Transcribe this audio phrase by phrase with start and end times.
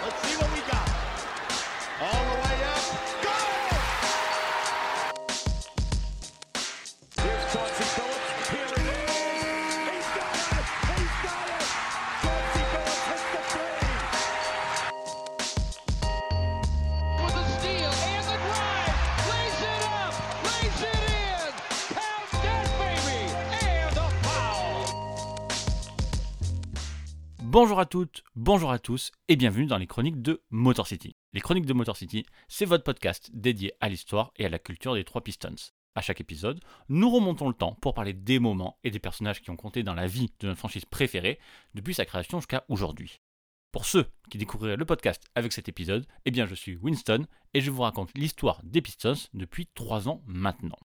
[0.00, 0.47] Let's see what
[27.60, 31.16] Bonjour à toutes, bonjour à tous et bienvenue dans les chroniques de Motor City.
[31.32, 34.94] Les chroniques de Motor City, c'est votre podcast dédié à l'histoire et à la culture
[34.94, 35.72] des trois Pistons.
[35.96, 39.50] À chaque épisode, nous remontons le temps pour parler des moments et des personnages qui
[39.50, 41.40] ont compté dans la vie de notre franchise préférée
[41.74, 43.18] depuis sa création jusqu'à aujourd'hui.
[43.72, 47.60] Pour ceux qui découvriraient le podcast avec cet épisode, eh bien je suis Winston et
[47.60, 50.78] je vous raconte l'histoire des Pistons depuis 3 ans maintenant.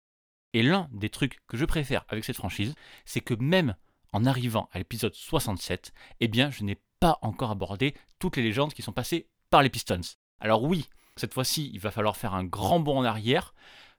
[0.55, 3.77] Et l'un des trucs que je préfère avec cette franchise, c'est que même
[4.13, 8.75] en arrivant à l'épisode 67, eh bien je n'ai pas encore abordé toutes les légendes
[8.75, 10.01] qui sont passées par les Pistons.
[10.41, 13.55] Alors oui, cette fois-ci, il va falloir faire un grand bond en arrière,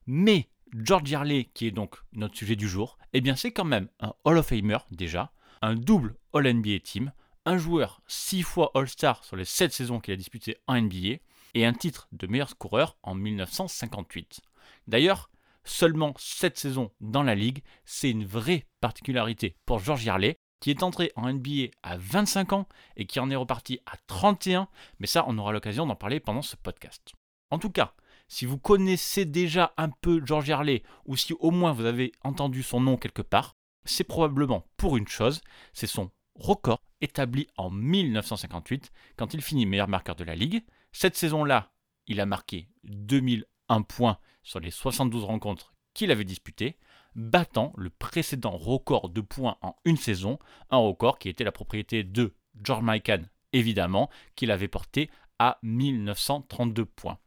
[0.05, 3.89] mais George Yarley, qui est donc notre sujet du jour, eh bien c'est quand même
[3.99, 7.11] un Hall of Famer déjà, un double All NBA Team,
[7.45, 11.17] un joueur 6 fois All-Star sur les 7 saisons qu'il a disputées en NBA,
[11.53, 14.41] et un titre de meilleur scoreur en 1958.
[14.87, 15.29] D'ailleurs,
[15.63, 20.83] seulement 7 saisons dans la ligue, c'est une vraie particularité pour George Yarley, qui est
[20.83, 22.67] entré en NBA à 25 ans
[22.97, 24.67] et qui en est reparti à 31,
[24.99, 27.13] mais ça on aura l'occasion d'en parler pendant ce podcast.
[27.49, 27.93] En tout cas,
[28.27, 32.61] si vous connaissez déjà un peu George Yarley, ou si au moins vous avez entendu
[32.61, 35.39] son nom quelque part, c'est probablement pour une chose,
[35.71, 40.61] c'est son record établi en 1958 quand il finit meilleur marqueur de la ligue.
[40.91, 41.71] Cette saison-là,
[42.07, 46.77] il a marqué 2001 points sur les 72 rencontres qu'il avait disputées,
[47.15, 52.03] battant le précédent record de points en une saison, un record qui était la propriété
[52.03, 57.17] de George Mikan, évidemment, qu'il avait porté à 1932 points.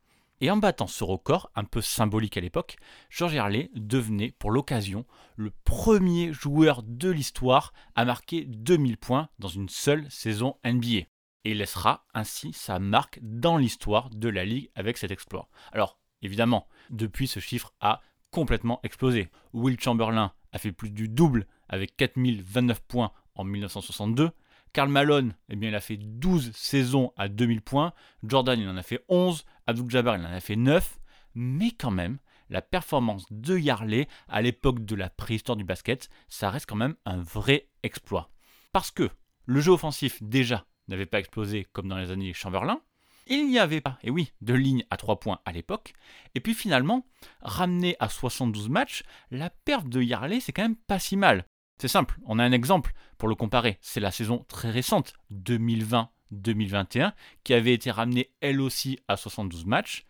[0.40, 2.76] Et en battant ce record, un peu symbolique à l'époque,
[3.08, 9.48] George Yarley devenait pour l'occasion le premier joueur de l'histoire à marquer 2000 points dans
[9.48, 11.06] une seule saison NBA.
[11.44, 15.48] Et il laissera ainsi sa marque dans l'histoire de la ligue avec cet exploit.
[15.72, 18.02] Alors, évidemment, depuis ce chiffre a
[18.36, 19.30] complètement explosé.
[19.54, 24.30] Will Chamberlain a fait plus du double avec 4029 points en 1962.
[24.74, 27.94] Karl Malone, eh il a fait 12 saisons à 2000 points.
[28.22, 29.46] Jordan, il en a fait 11.
[29.66, 30.98] Abdul Jabbar, il en a fait 9.
[31.34, 32.18] Mais quand même,
[32.50, 36.96] la performance de Yarley à l'époque de la préhistoire du basket, ça reste quand même
[37.06, 38.28] un vrai exploit.
[38.70, 39.08] Parce que
[39.46, 42.82] le jeu offensif, déjà, n'avait pas explosé comme dans les années Chamberlain.
[43.28, 45.94] Il n'y avait pas, et oui, de ligne à 3 points à l'époque.
[46.34, 47.06] Et puis finalement,
[47.42, 51.44] ramené à 72 matchs, la perte de Yarley, c'est quand même pas si mal.
[51.78, 53.78] C'est simple, on a un exemple pour le comparer.
[53.80, 60.04] C'est la saison très récente, 2020-2021, qui avait été ramenée elle aussi à 72 matchs.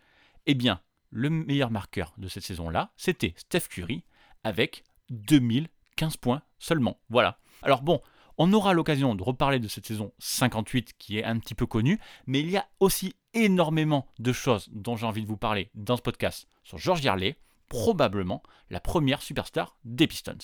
[0.45, 0.79] Eh bien,
[1.09, 4.03] le meilleur marqueur de cette saison-là, c'était Steph Curry,
[4.43, 7.01] avec 2015 points seulement.
[7.09, 7.39] Voilà.
[7.63, 8.01] Alors bon,
[8.37, 11.99] on aura l'occasion de reparler de cette saison 58 qui est un petit peu connue,
[12.25, 15.97] mais il y a aussi énormément de choses dont j'ai envie de vous parler dans
[15.97, 17.37] ce podcast sur George Yarley,
[17.69, 20.37] probablement la première superstar des Pistons.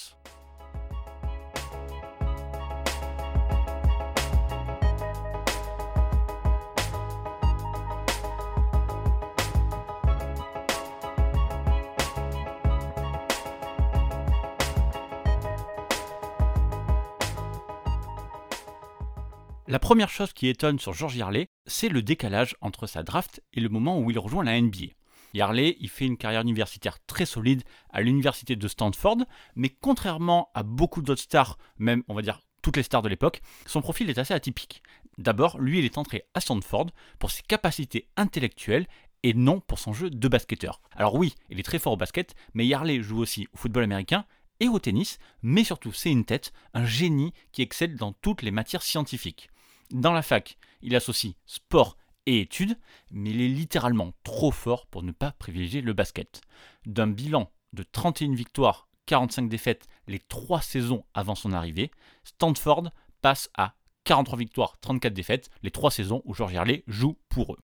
[19.74, 23.60] La première chose qui étonne sur George Yarley, c'est le décalage entre sa draft et
[23.60, 24.94] le moment où il rejoint la NBA.
[25.34, 29.26] Yarley, il fait une carrière universitaire très solide à l'université de Stanford,
[29.56, 33.42] mais contrairement à beaucoup d'autres stars, même on va dire toutes les stars de l'époque,
[33.66, 34.84] son profil est assez atypique.
[35.18, 38.86] D'abord, lui, il est entré à Stanford pour ses capacités intellectuelles
[39.24, 40.82] et non pour son jeu de basketteur.
[40.96, 44.26] Alors oui, il est très fort au basket, mais Yarley joue aussi au football américain
[44.60, 48.52] et au tennis, mais surtout c'est une tête, un génie qui excelle dans toutes les
[48.52, 49.50] matières scientifiques.
[49.94, 52.80] Dans la fac, il associe sport et études,
[53.12, 56.42] mais il est littéralement trop fort pour ne pas privilégier le basket.
[56.88, 61.92] D'un bilan de 31 victoires, 45 défaites les 3 saisons avant son arrivée,
[62.24, 62.90] Stanford
[63.22, 63.76] passe à
[64.06, 67.60] 43 victoires, 34 défaites les 3 saisons où George Yarley joue pour eux.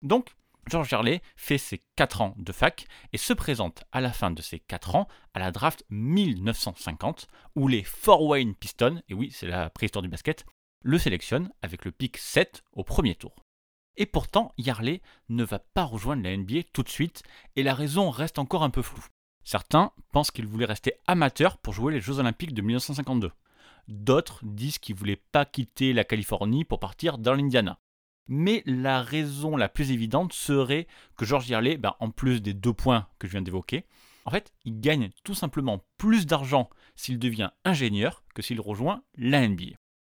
[0.00, 0.34] Donc,
[0.70, 4.40] George Yarley fait ses 4 ans de fac et se présente à la fin de
[4.40, 9.46] ses 4 ans à la draft 1950 où les Fort Wayne Pistons, et oui c'est
[9.46, 10.46] la préhistoire du basket,
[10.82, 13.34] le sélectionnent avec le pick 7 au premier tour.
[13.96, 17.22] Et pourtant, Yarley ne va pas rejoindre la NBA tout de suite
[17.56, 19.06] et la raison reste encore un peu floue.
[19.42, 23.30] Certains pensent qu'il voulait rester amateur pour jouer les Jeux Olympiques de 1952.
[23.88, 27.78] D'autres disent qu'il voulait pas quitter la Californie pour partir dans l'Indiana.
[28.28, 32.72] Mais la raison la plus évidente serait que George Yarley, ben, en plus des deux
[32.72, 33.86] points que je viens d'évoquer,
[34.24, 39.46] en fait, il gagne tout simplement plus d'argent s'il devient ingénieur que s'il rejoint la
[39.46, 39.76] NBA.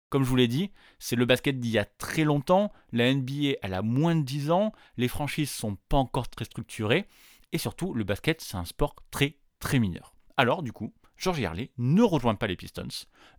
[0.09, 3.57] Comme je vous l'ai dit, c'est le basket d'il y a très longtemps, la NBA
[3.63, 7.07] elle a moins de 10 ans, les franchises sont pas encore très structurées,
[7.53, 10.15] et surtout le basket c'est un sport très très mineur.
[10.37, 12.89] Alors du coup, George Yarley ne rejoint pas les Pistons,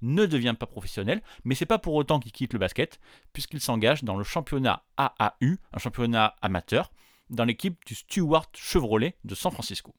[0.02, 3.00] ne devient pas professionnel, mais c'est pas pour autant qu'il quitte le basket,
[3.34, 6.92] puisqu'il s'engage dans le championnat AAU, un championnat amateur,
[7.30, 9.94] dans l'équipe du Stewart Chevrolet de San Francisco.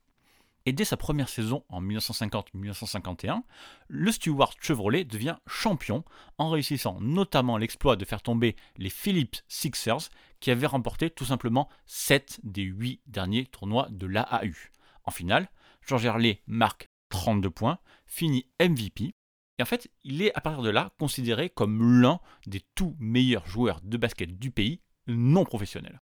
[0.66, 3.42] Et dès sa première saison en 1950-1951,
[3.88, 6.04] le Stewart Chevrolet devient champion
[6.36, 10.10] en réussissant notamment l'exploit de faire tomber les Phillips Sixers
[10.40, 14.70] qui avaient remporté tout simplement 7 des 8 derniers tournois de l'AAU.
[15.04, 15.48] En finale,
[15.86, 19.14] George Harley marque 32 points, finit MVP
[19.58, 23.46] et en fait, il est à partir de là considéré comme l'un des tout meilleurs
[23.46, 26.00] joueurs de basket du pays non professionnels.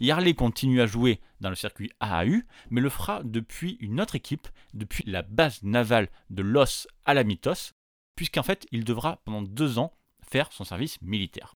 [0.00, 4.48] Yarley continue à jouer dans le circuit AAU, mais le fera depuis une autre équipe,
[4.72, 7.72] depuis la base navale de Los Alamitos,
[8.16, 11.54] puisqu'en fait il devra pendant deux ans faire son service militaire.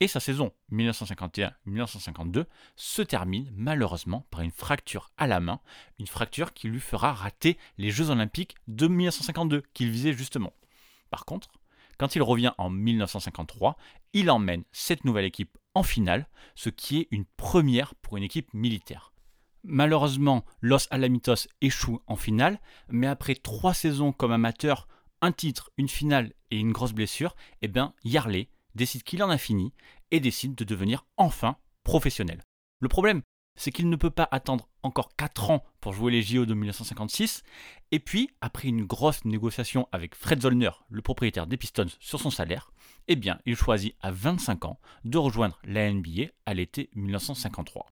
[0.00, 5.60] Et sa saison 1951-1952 se termine malheureusement par une fracture à la main,
[6.00, 10.52] une fracture qui lui fera rater les Jeux olympiques de 1952 qu'il visait justement.
[11.08, 11.50] Par contre,
[12.02, 13.76] quand il revient en 1953,
[14.12, 16.26] il emmène cette nouvelle équipe en finale,
[16.56, 19.12] ce qui est une première pour une équipe militaire.
[19.62, 24.88] Malheureusement, Los Alamitos échoue en finale, mais après trois saisons comme amateur,
[25.20, 29.38] un titre, une finale et une grosse blessure, eh bien Yarley décide qu'il en a
[29.38, 29.72] fini
[30.10, 32.42] et décide de devenir enfin professionnel.
[32.80, 33.22] Le problème,
[33.54, 37.42] c'est qu'il ne peut pas attendre encore 4 ans pour jouer les JO de 1956.
[37.90, 42.30] Et puis, après une grosse négociation avec Fred Zollner, le propriétaire des Pistons, sur son
[42.30, 42.72] salaire,
[43.08, 47.86] eh bien, il choisit à 25 ans de rejoindre la NBA à l'été 1953.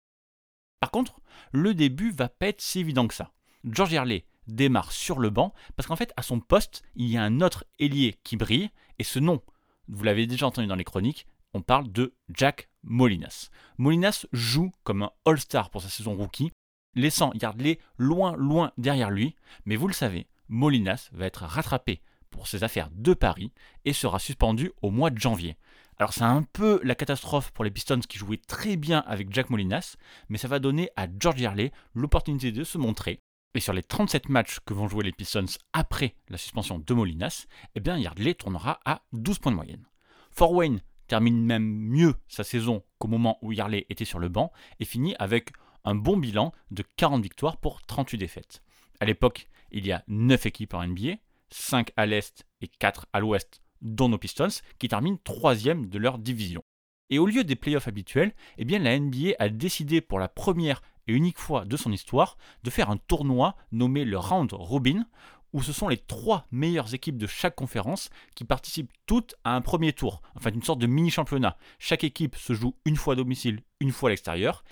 [0.80, 1.20] Par contre,
[1.52, 3.32] le début va pas être si évident que ça.
[3.66, 7.24] George Yarley démarre sur le banc parce qu'en fait, à son poste, il y a
[7.24, 9.42] un autre ailier qui brille, et ce nom,
[9.88, 13.50] vous l'avez déjà entendu dans les chroniques, on parle de Jack Molinas.
[13.78, 16.52] Molinas joue comme un All-Star pour sa saison rookie,
[16.96, 19.36] laissant Yardley loin, loin derrière lui,
[19.66, 23.52] mais vous le savez, Molinas va être rattrapé pour ses affaires de Paris
[23.86, 25.58] et sera suspendu au mois de janvier.
[25.98, 29.50] Alors c'est un peu la catastrophe pour les Pistons qui jouaient très bien avec Jack
[29.50, 29.98] Molinas,
[30.30, 33.20] mais ça va donner à George Yarley l'opportunité de se montrer.
[33.56, 37.48] Et sur les 37 matchs que vont jouer les Pistons après la suspension de Molinas,
[37.76, 39.86] eh bien Yardley tournera à 12 points de moyenne.
[40.32, 44.54] Fort Wayne termine même mieux sa saison qu'au moment où Yarley était sur le banc
[44.80, 45.52] et finit avec
[45.84, 48.64] un bon bilan de 40 victoires pour 38 défaites.
[49.02, 51.16] À l'époque, il y a 9 équipes en NBA,
[51.52, 56.18] 5 à l'est et 4 à l'ouest, dont nos Pistons, qui terminent 3 de leur
[56.18, 56.64] division.
[57.10, 61.14] Et au lieu des playoffs habituels, eh la NBA a décidé pour la première et
[61.14, 65.06] unique fois de son histoire de faire un tournoi nommé le Round Robin,
[65.54, 69.62] où ce sont les trois meilleures équipes de chaque conférence qui participent toutes à un
[69.62, 71.58] premier tour, enfin une sorte de mini-championnat.
[71.80, 74.64] Chaque équipe se joue une fois à domicile, une fois à l'extérieur,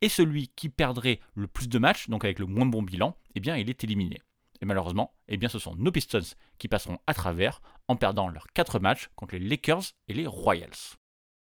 [0.00, 3.40] et celui qui perdrait le plus de matchs, donc avec le moins bon bilan, eh
[3.40, 4.18] bien il est éliminé.
[4.60, 8.78] Et malheureusement, eh ce sont nos Pistons qui passeront à travers en perdant leurs quatre
[8.78, 10.96] matchs contre les Lakers et les Royals.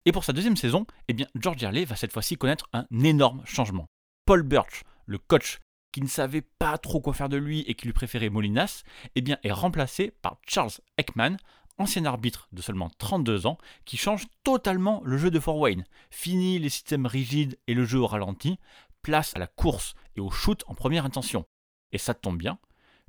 [0.04, 3.42] Et pour sa deuxième saison, eh bien George Yarley va cette fois-ci connaître un énorme
[3.46, 3.86] changement.
[4.26, 5.58] Paul Birch, le coach
[5.92, 8.82] qui ne savait pas trop quoi faire de lui et qui lui préférait Molinas,
[9.14, 11.36] eh bien, est remplacé par Charles Ekman,
[11.78, 15.84] ancien arbitre de seulement 32 ans, qui change totalement le jeu de Fort Wayne.
[16.10, 18.58] Fini les systèmes rigides et le jeu au ralenti,
[19.02, 21.46] place à la course et au shoot en première intention.
[21.92, 22.58] Et ça tombe bien,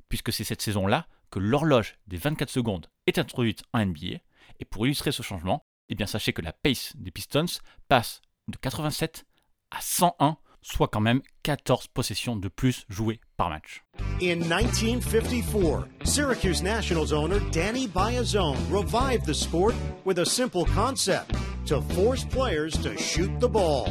[0.08, 4.18] puisque c'est cette saison-là que l'horloge des 24 secondes est introduite en NBA.
[4.58, 8.56] Et pour illustrer ce changement, eh bien sachez que la pace des Pistons passe de
[8.56, 9.26] 87
[9.70, 13.82] à 101 soit quand même 14 possessions de plus jouées par match.
[14.20, 19.74] In 1954, Syracuse Nationals owner Danny Biazone revived the sport
[20.04, 21.34] with a simple concept
[21.66, 23.88] to force players to shoot the ball.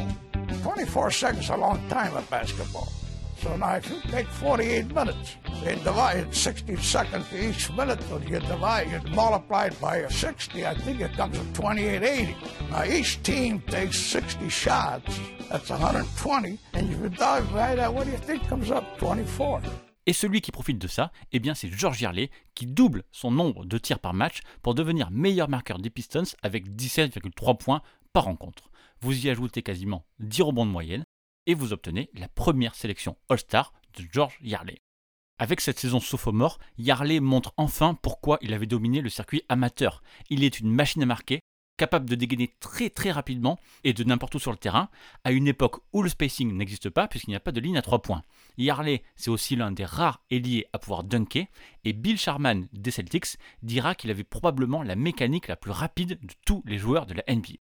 [0.62, 2.88] 24 seconds a long time in basketball.
[3.42, 8.28] So now if you take 48 minutes and divide 60 seconds to each minute, and
[8.28, 12.36] you divide, you multiply it by 60, I think it comes to 2880.
[12.70, 15.18] Now each team takes 60 shots.
[15.48, 16.58] That's 120.
[16.74, 18.84] And you divide that, what do you think comes up?
[18.98, 19.62] 24.
[20.06, 23.64] Et celui qui profite de ça, eh bien c'est George Yarley qui double son nombre
[23.64, 27.80] de tirs par match pour devenir meilleur marqueur des Pistons avec 17,3 points
[28.12, 28.70] par rencontre.
[29.00, 31.04] Vous y ajoutez quasiment 10 rebonds de moyenne
[31.46, 34.80] et vous obtenez la première sélection All-Star de George Yarley.
[35.38, 40.02] Avec cette saison sophomore, Yarley montre enfin pourquoi il avait dominé le circuit amateur.
[40.28, 41.40] Il est une machine à marquer,
[41.78, 44.90] capable de dégainer très très rapidement et de n'importe où sur le terrain,
[45.24, 47.82] à une époque où le spacing n'existe pas puisqu'il n'y a pas de ligne à
[47.82, 48.22] 3 points.
[48.58, 51.46] Yarley, c'est aussi l'un des rares ailiers à pouvoir dunker,
[51.84, 56.34] et Bill Sharman des Celtics dira qu'il avait probablement la mécanique la plus rapide de
[56.44, 57.54] tous les joueurs de la NBA.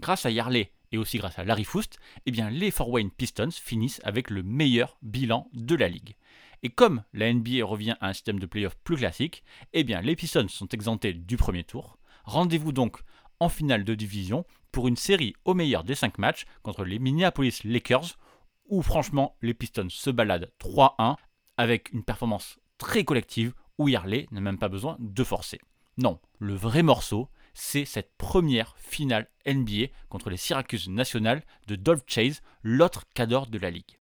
[0.00, 3.50] Grâce à Yarley et aussi grâce à Larry Foust, eh bien les Fort Wayne Pistons
[3.50, 6.16] finissent avec le meilleur bilan de la ligue.
[6.62, 10.16] Et comme la NBA revient à un système de playoff plus classique, eh bien les
[10.16, 11.98] Pistons sont exemptés du premier tour.
[12.24, 12.98] Rendez-vous donc
[13.40, 17.64] en finale de division pour une série au meilleur des 5 matchs contre les Minneapolis
[17.64, 18.18] Lakers,
[18.66, 21.16] où franchement les Pistons se baladent 3-1
[21.56, 25.60] avec une performance très collective où Yarley n'a même pas besoin de forcer.
[25.96, 32.04] Non, le vrai morceau, c'est cette première finale NBA contre les Syracuse Nationals de Dolph
[32.06, 33.98] Chase, l'autre cadre de la ligue.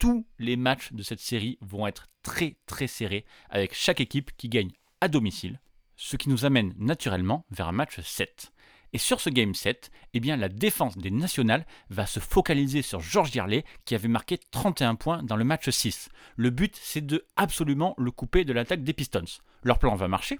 [0.00, 4.48] Tous les matchs de cette série vont être très très serrés avec chaque équipe qui
[4.48, 5.60] gagne à domicile,
[5.96, 8.52] ce qui nous amène naturellement vers un match 7.
[8.92, 13.00] Et sur ce game 7, eh bien, la défense des Nationals va se focaliser sur
[13.00, 16.08] George Yarley qui avait marqué 31 points dans le match 6.
[16.36, 19.40] Le but, c'est de absolument le couper de l'attaque des Pistons.
[19.62, 20.38] Leur plan va marcher,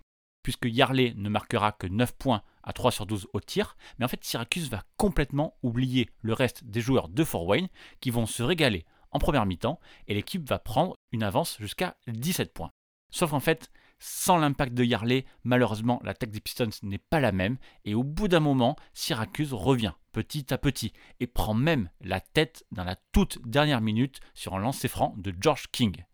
[0.48, 4.08] puisque Yarley ne marquera que 9 points à 3 sur 12 au tir, mais en
[4.08, 7.68] fait Syracuse va complètement oublier le reste des joueurs de Fort Wayne
[8.00, 12.54] qui vont se régaler en première mi-temps et l'équipe va prendre une avance jusqu'à 17
[12.54, 12.70] points.
[13.10, 17.58] Sauf qu'en fait, sans l'impact de Yarley, malheureusement, l'attaque des Pistons n'est pas la même,
[17.84, 22.64] et au bout d'un moment, Syracuse revient petit à petit et prend même la tête
[22.72, 26.06] dans la toute dernière minute sur un lancer franc de George King.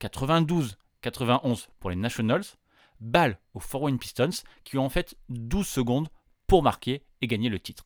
[0.00, 2.44] 92-91 pour les Nationals,
[3.00, 6.08] balle aux Fort Wayne Pistons qui ont en fait 12 secondes
[6.46, 7.84] pour marquer et gagner le titre.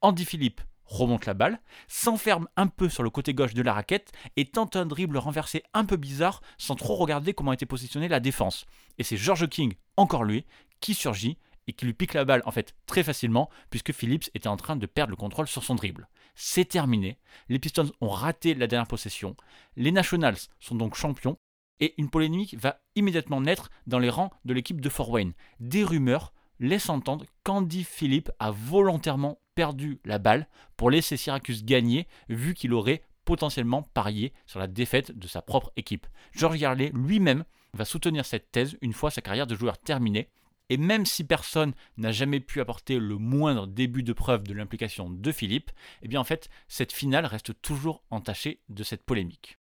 [0.00, 4.12] Andy Philippe remonte la balle, s'enferme un peu sur le côté gauche de la raquette
[4.36, 8.20] et tente un dribble renversé un peu bizarre sans trop regarder comment était positionnée la
[8.20, 8.66] défense.
[8.98, 10.44] Et c'est George King, encore lui,
[10.80, 14.48] qui surgit et qui lui pique la balle en fait très facilement puisque Phillips était
[14.48, 16.08] en train de perdre le contrôle sur son dribble.
[16.34, 17.18] C'est terminé,
[17.48, 19.36] les Pistons ont raté la dernière possession,
[19.76, 21.38] les Nationals sont donc champions
[21.80, 25.32] et une polémique va immédiatement naître dans les rangs de l'équipe de Fort Wayne.
[25.60, 32.06] Des rumeurs laissent entendre qu'Andy Philippe a volontairement perdu la balle pour laisser Syracuse gagner,
[32.28, 36.06] vu qu'il aurait potentiellement parié sur la défaite de sa propre équipe.
[36.32, 40.28] George Garley lui-même va soutenir cette thèse une fois sa carrière de joueur terminée.
[40.68, 45.10] Et même si personne n'a jamais pu apporter le moindre début de preuve de l'implication
[45.10, 45.70] de Philippe,
[46.02, 49.58] eh bien en fait, cette finale reste toujours entachée de cette polémique.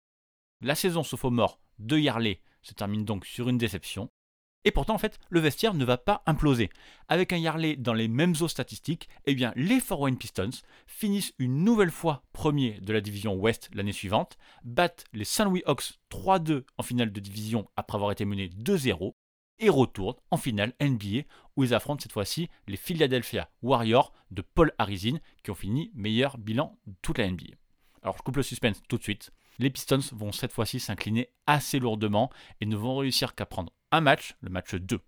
[0.62, 4.10] La saison sophomore de Yarley se termine donc sur une déception.
[4.64, 6.70] Et pourtant, en fait, le vestiaire ne va pas imploser.
[7.08, 10.52] Avec un Yarley dans les mêmes eaux statistiques, eh bien, les Fort Wayne Pistons
[10.86, 15.46] finissent une nouvelle fois premiers de la division Ouest l'année suivante, battent les St.
[15.46, 19.14] Louis Hawks 3-2 en finale de division après avoir été menés 2-0,
[19.62, 21.22] et retournent en finale NBA
[21.56, 26.38] où ils affrontent cette fois-ci les Philadelphia Warriors de Paul Harrison qui ont fini meilleur
[26.38, 27.56] bilan de toute la NBA.
[28.02, 29.32] Alors je coupe le suspense tout de suite.
[29.60, 32.30] Les Pistons vont cette fois-ci s'incliner assez lourdement
[32.60, 35.00] et ne vont réussir qu'à prendre un match, le match 2.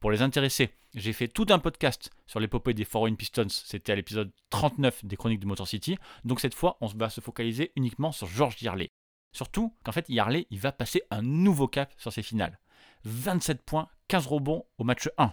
[0.00, 3.94] Pour les intéressés, j'ai fait tout un podcast sur l'épopée des Foreign Pistons, c'était à
[3.94, 8.12] l'épisode 39 des Chroniques de Motor City, donc cette fois on va se focaliser uniquement
[8.12, 8.90] sur George Yarley.
[9.32, 12.58] Surtout qu'en fait Yarley il va passer un nouveau cap sur ses finales.
[13.04, 15.32] 27 points, 15 rebonds au match 1.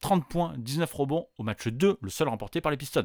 [0.00, 3.04] 30 points, 19 rebonds au match 2, le seul remporté par les Pistons.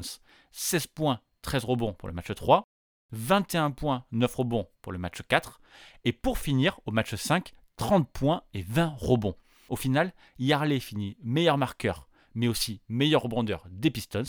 [0.52, 2.64] 16 points, 13 rebonds pour le match 3.
[3.12, 5.60] 21 points, 9 rebonds pour le match 4.
[6.04, 9.36] Et pour finir, au match 5, 30 points et 20 rebonds.
[9.68, 14.22] Au final, Yarley finit meilleur marqueur, mais aussi meilleur rebondeur des Pistons.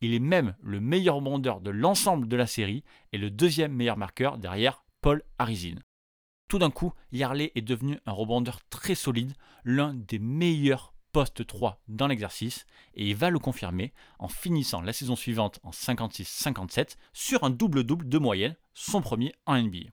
[0.00, 3.96] Il est même le meilleur rebondeur de l'ensemble de la série et le deuxième meilleur
[3.96, 5.76] marqueur derrière Paul Harrison.
[6.48, 9.32] Tout d'un coup, Yarley est devenu un rebondeur très solide,
[9.64, 14.92] l'un des meilleurs poste 3 dans l'exercice et il va le confirmer en finissant la
[14.92, 19.90] saison suivante en 56-57 sur un double-double de moyenne, son premier en NBA.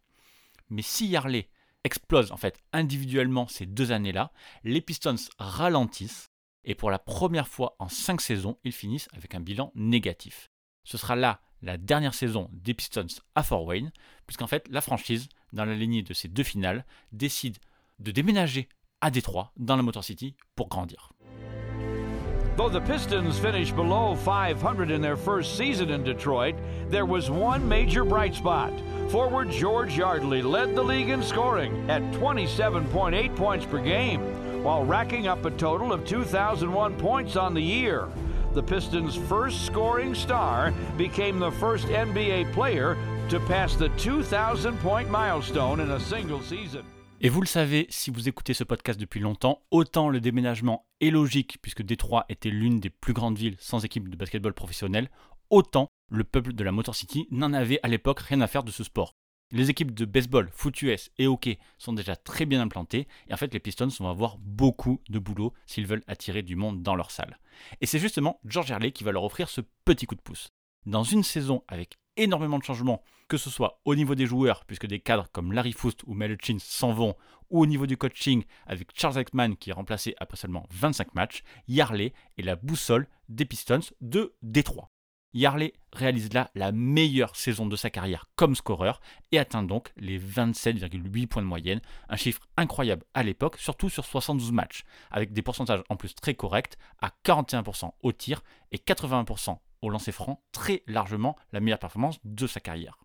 [0.69, 1.49] Mais si Yarley
[1.83, 4.31] explose en fait individuellement ces deux années-là,
[4.63, 6.31] les Pistons ralentissent
[6.63, 10.49] et pour la première fois en 5 saisons, ils finissent avec un bilan négatif.
[10.83, 13.91] Ce sera là la dernière saison des Pistons à Fort Wayne,
[14.25, 17.57] puisqu'en fait la franchise, dans la lignée de ces deux finales, décide
[17.99, 18.69] de déménager
[19.01, 21.13] à Détroit, dans la Motor City, pour grandir.
[22.57, 26.55] Though the Pistons finished below 500 in their first season in Detroit,
[26.89, 28.73] there was one major bright spot.
[29.09, 34.19] Forward George Yardley led the league in scoring at 27.8 points per game,
[34.61, 38.09] while racking up a total of 2,001 points on the year.
[38.53, 42.97] The Pistons' first scoring star became the first NBA player
[43.29, 46.83] to pass the 2,000 point milestone in a single season.
[47.21, 51.09] Et vous le savez, si vous écoutez ce podcast depuis longtemps, autant le déménagement est
[51.09, 55.11] logique puisque Détroit était l'une des plus grandes villes sans équipe de basketball professionnelle,
[55.49, 58.71] autant le peuple de la Motor City n'en avait à l'époque rien à faire de
[58.71, 59.15] ce sport.
[59.51, 63.38] Les équipes de baseball, foot US et hockey sont déjà très bien implantées et en
[63.38, 67.11] fait les Pistons vont avoir beaucoup de boulot s'ils veulent attirer du monde dans leur
[67.11, 67.38] salle.
[67.81, 70.53] Et c'est justement George Herley qui va leur offrir ce petit coup de pouce.
[70.85, 74.88] Dans une saison avec énormément de changements, que ce soit au niveau des joueurs, puisque
[74.88, 77.15] des cadres comme Larry Foust ou Chin s'en vont,
[77.49, 81.43] ou au niveau du coaching avec Charles Ekman qui est remplacé après seulement 25 matchs,
[81.67, 84.91] Yarley est la boussole des Pistons de Détroit.
[85.33, 88.99] Yarley réalise là la meilleure saison de sa carrière comme scoreur
[89.31, 94.05] et atteint donc les 27,8 points de moyenne, un chiffre incroyable à l'époque, surtout sur
[94.05, 99.57] 72 matchs, avec des pourcentages en plus très corrects à 41% au tir et 81%
[99.81, 102.98] au lancer franc, très largement la meilleure performance de sa carrière.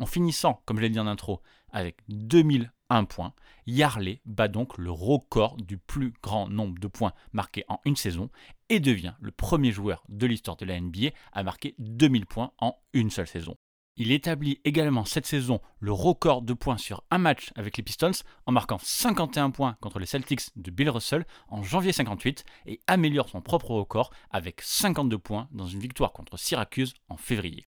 [0.00, 1.40] En finissant, comme je l'ai dit en intro,
[1.70, 3.32] avec 2001 points,
[3.66, 8.28] Yarley bat donc le record du plus grand nombre de points marqués en une saison
[8.68, 12.76] et devient le premier joueur de l'histoire de la NBA à marquer 2000 points en
[12.92, 13.56] une seule saison.
[13.96, 18.10] Il établit également cette saison le record de points sur un match avec les Pistons
[18.44, 23.28] en marquant 51 points contre les Celtics de Bill Russell en janvier 58 et améliore
[23.28, 27.68] son propre record avec 52 points dans une victoire contre Syracuse en février.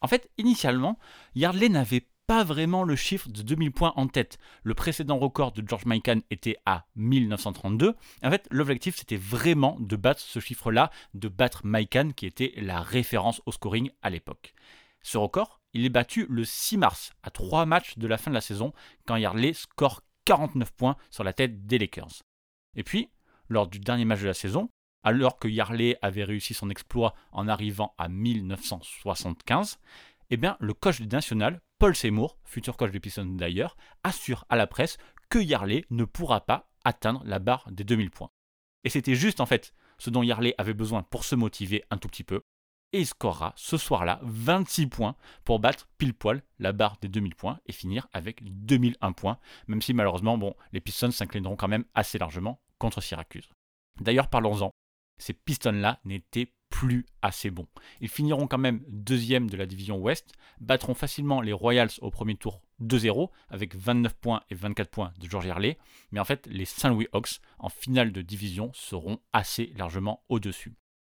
[0.00, 0.98] En fait, initialement,
[1.34, 4.38] Yardley n'avait pas vraiment le chiffre de 2000 points en tête.
[4.62, 7.96] Le précédent record de George Mikan était à 1932.
[8.22, 12.80] En fait, l'objectif c'était vraiment de battre ce chiffre-là, de battre Mikan qui était la
[12.80, 14.54] référence au scoring à l'époque.
[15.02, 18.34] Ce record, il est battu le 6 mars, à 3 matchs de la fin de
[18.34, 18.72] la saison,
[19.06, 22.22] quand Yardley score 49 points sur la tête des Lakers.
[22.76, 23.10] Et puis,
[23.48, 24.68] lors du dernier match de la saison,
[25.02, 29.78] alors que Yarley avait réussi son exploit en arrivant à 1975,
[30.30, 34.66] eh bien, le coach national, Paul Seymour, futur coach des Pistons d'ailleurs, assure à la
[34.66, 38.30] presse que Yarley ne pourra pas atteindre la barre des 2000 points.
[38.84, 42.08] Et c'était juste en fait ce dont Yarley avait besoin pour se motiver un tout
[42.08, 42.42] petit peu,
[42.92, 47.34] et il scorera ce soir-là 26 points pour battre pile poil la barre des 2000
[47.34, 49.38] points et finir avec 2001 points,
[49.68, 53.48] même si malheureusement bon, les Pistons s'inclineront quand même assez largement contre Syracuse.
[54.00, 54.70] D'ailleurs, parlons-en,
[55.18, 57.66] ces Pistons-là n'étaient plus assez bons.
[58.00, 62.36] Ils finiront quand même deuxième de la division Ouest, battront facilement les Royals au premier
[62.36, 65.78] tour 2-0 avec 29 points et 24 points de George Harley,
[66.12, 70.74] mais en fait les Saint Louis Hawks en finale de division seront assez largement au-dessus.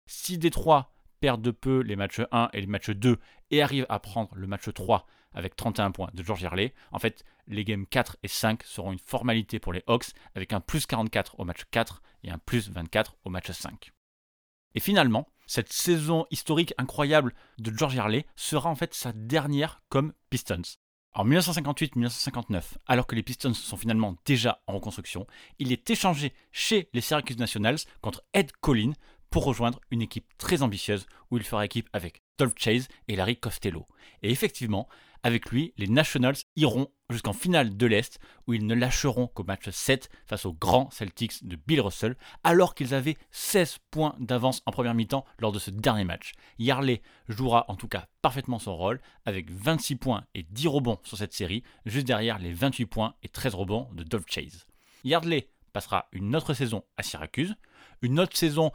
[0.07, 3.19] Si Détroit perd de peu les matchs 1 et les matchs 2
[3.51, 6.75] et arrive à prendre le match 3 avec 31 points de George Harley.
[6.93, 10.61] En fait, les games 4 et 5 seront une formalité pour les Hawks avec un
[10.61, 13.93] plus 44 au match 4 et un plus 24 au match 5.
[14.75, 20.13] Et finalement, cette saison historique incroyable de George Harley sera en fait sa dernière comme
[20.31, 20.63] Pistons.
[21.13, 25.27] En 1958-1959, alors que les Pistons sont finalement déjà en reconstruction,
[25.59, 28.93] il est échangé chez les Syracuse Nationals contre Ed Collin
[29.31, 33.37] pour rejoindre une équipe très ambitieuse où il fera équipe avec Dolph Chase et Larry
[33.37, 33.87] Costello.
[34.23, 34.89] Et effectivement,
[35.23, 39.69] avec lui, les Nationals iront jusqu'en finale de l'Est où ils ne lâcheront qu'au match
[39.69, 44.71] 7 face aux grands Celtics de Bill Russell alors qu'ils avaient 16 points d'avance en
[44.71, 46.33] première mi-temps lors de ce dernier match.
[46.59, 51.19] Yarley jouera en tout cas parfaitement son rôle avec 26 points et 10 rebonds sur
[51.19, 54.67] cette série juste derrière les 28 points et 13 rebonds de Dolph Chase.
[55.05, 57.55] Yardley passera une autre saison à Syracuse,
[58.03, 58.73] une autre saison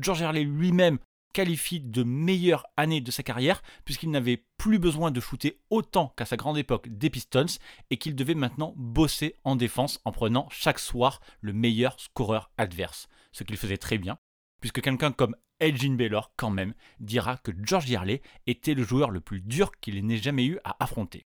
[0.00, 0.98] George Harley lui-même
[1.32, 6.24] qualifie de meilleure année de sa carrière, puisqu'il n'avait plus besoin de shooter autant qu'à
[6.24, 7.58] sa grande époque des Pistons,
[7.90, 13.08] et qu'il devait maintenant bosser en défense en prenant chaque soir le meilleur scoreur adverse,
[13.32, 14.16] ce qu'il faisait très bien,
[14.62, 19.20] puisque quelqu'un comme Elgin Baylor, quand même, dira que George Harley était le joueur le
[19.20, 21.26] plus dur qu'il n'ait jamais eu à affronter.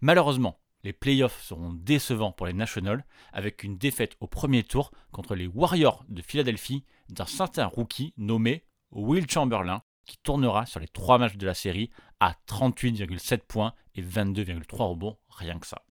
[0.00, 5.34] Malheureusement, les playoffs seront décevants pour les Nationals avec une défaite au premier tour contre
[5.34, 11.18] les Warriors de Philadelphie d'un certain rookie nommé Will Chamberlain qui tournera sur les trois
[11.18, 15.84] matchs de la série à 38,7 points et 22,3 rebonds, rien que ça.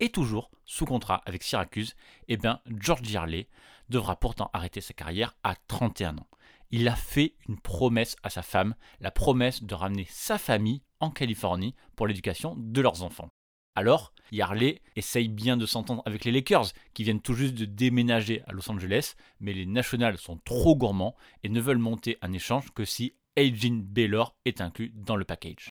[0.00, 1.94] Et toujours sous contrat avec Syracuse,
[2.28, 3.48] eh bien George Yarley
[3.88, 6.26] devra pourtant arrêter sa carrière à 31 ans.
[6.70, 11.10] Il a fait une promesse à sa femme, la promesse de ramener sa famille en
[11.10, 13.28] Californie pour l'éducation de leurs enfants.
[13.76, 18.42] Alors, Yarley essaye bien de s'entendre avec les Lakers, qui viennent tout juste de déménager
[18.46, 22.72] à Los Angeles, mais les Nationals sont trop gourmands et ne veulent monter un échange
[22.72, 25.68] que si Elgin Baylor est inclus dans le package.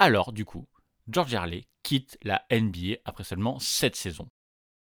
[0.00, 0.66] Alors, du coup,
[1.08, 4.28] George Yarley quitte la NBA après seulement 7 saisons.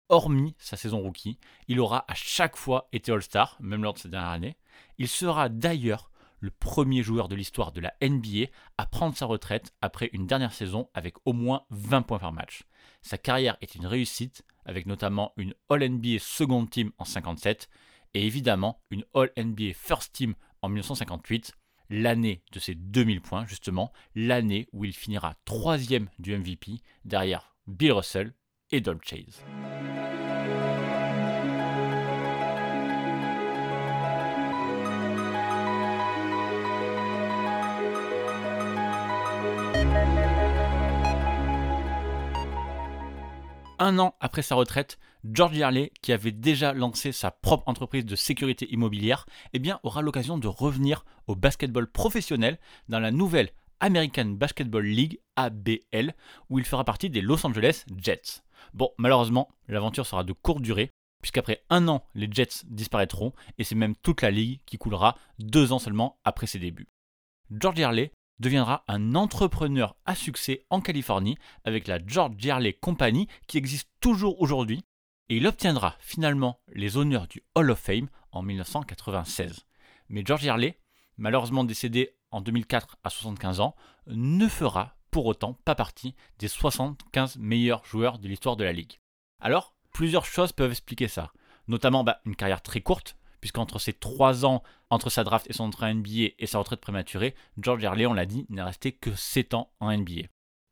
[0.09, 4.13] Hormis sa saison rookie, il aura à chaque fois été All-Star, même lors de cette
[4.13, 4.57] dernière année.
[4.99, 6.12] Il sera d'ailleurs
[6.43, 10.53] le premier joueur de l'histoire de la NBA à prendre sa retraite après une dernière
[10.53, 12.65] saison avec au moins 20 points par match.
[13.01, 17.71] Sa carrière est une réussite, avec notamment une All-NBA Second Team en 57
[18.15, 21.55] et évidemment une All-NBA First Team en 1958,
[21.91, 27.93] l'année de ses 2000 points justement, l'année où il finira troisième du MVP derrière Bill
[27.93, 28.35] Russell
[28.73, 29.45] et Don Chase.
[43.83, 48.17] Un an après sa retraite, George Yarley, qui avait déjà lancé sa propre entreprise de
[48.17, 54.85] sécurité immobilière, eh aura l'occasion de revenir au basketball professionnel dans la nouvelle American Basketball
[54.85, 56.15] League ABL,
[56.49, 58.43] où il fera partie des Los Angeles Jets.
[58.73, 60.91] Bon, malheureusement, l'aventure sera de courte durée,
[61.21, 65.73] puisqu'après un an, les Jets disparaîtront, et c'est même toute la ligue qui coulera deux
[65.73, 66.89] ans seulement après ses débuts.
[67.51, 73.57] George Yarley deviendra un entrepreneur à succès en Californie avec la George Yarley Company qui
[73.57, 74.85] existe toujours aujourd'hui
[75.31, 79.65] et il obtiendra finalement les honneurs du Hall of Fame en 1996.
[80.09, 80.79] Mais George Yarley,
[81.17, 83.77] malheureusement décédé en 2004 à 75 ans,
[84.09, 88.99] ne fera pour autant pas partie des 75 meilleurs joueurs de l'histoire de la ligue.
[89.41, 91.33] Alors, plusieurs choses peuvent expliquer ça,
[91.69, 95.65] notamment bah, une carrière très courte, puisqu'entre ces trois ans, entre sa draft et son
[95.65, 99.15] entrée en NBA et sa retraite prématurée, George Harley, on l'a dit, n'est resté que
[99.15, 100.23] 7 ans en NBA.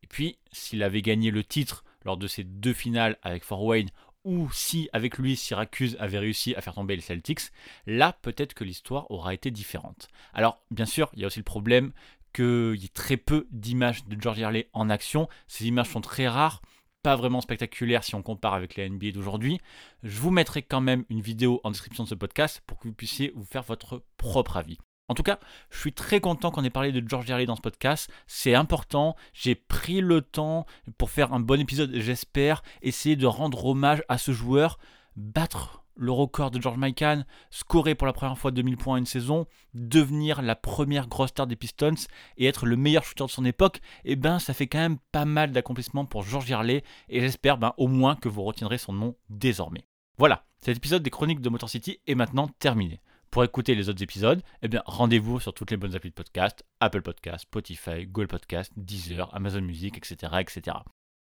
[0.03, 3.89] Et puis, s'il avait gagné le titre lors de ses deux finales avec Fort Wayne,
[4.23, 7.51] ou si avec lui Syracuse avait réussi à faire tomber les Celtics,
[7.85, 10.07] là peut-être que l'histoire aura été différente.
[10.33, 11.91] Alors bien sûr, il y a aussi le problème
[12.33, 15.27] qu'il y ait très peu d'images de George Harley en action.
[15.47, 16.61] Ces images sont très rares
[17.03, 19.59] pas vraiment spectaculaire si on compare avec les NBA d'aujourd'hui.
[20.03, 22.93] Je vous mettrai quand même une vidéo en description de ce podcast pour que vous
[22.93, 24.77] puissiez vous faire votre propre avis.
[25.07, 27.61] En tout cas, je suis très content qu'on ait parlé de George Yarley dans ce
[27.61, 28.09] podcast.
[28.27, 29.17] C'est important.
[29.33, 30.65] J'ai pris le temps
[30.97, 34.79] pour faire un bon épisode, j'espère, essayer de rendre hommage à ce joueur,
[35.17, 39.05] battre le record de George Mikan, scorer pour la première fois 2000 points en une
[39.05, 41.93] saison, devenir la première grosse star des Pistons
[42.37, 45.25] et être le meilleur shooter de son époque, eh ben ça fait quand même pas
[45.25, 49.15] mal d'accomplissements pour George Yarley et j'espère ben, au moins que vous retiendrez son nom
[49.29, 49.85] désormais.
[50.17, 52.99] Voilà, cet épisode des chroniques de Motor City est maintenant terminé.
[53.29, 56.65] Pour écouter les autres épisodes, eh bien rendez-vous sur toutes les bonnes applis de podcast,
[56.79, 60.77] Apple Podcast, Spotify, Google Podcast, Deezer, Amazon Music, etc., etc.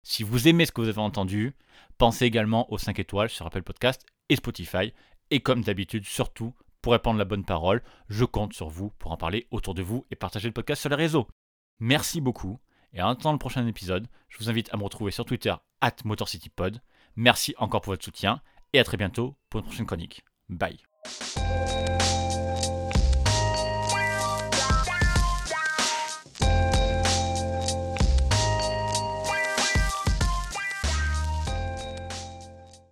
[0.03, 1.55] Si vous aimez ce que vous avez entendu,
[1.97, 4.93] pensez également aux 5 étoiles sur Apple Podcast et Spotify.
[5.31, 9.17] Et comme d'habitude, surtout, pour répandre la bonne parole, je compte sur vous pour en
[9.17, 11.27] parler autour de vous et partager le podcast sur les réseaux.
[11.79, 12.59] Merci beaucoup.
[12.93, 15.95] Et en attendant le prochain épisode, je vous invite à me retrouver sur Twitter, at
[16.05, 16.81] MotorCityPod.
[17.15, 18.41] Merci encore pour votre soutien
[18.73, 20.23] et à très bientôt pour une prochaine chronique.
[20.49, 20.79] Bye.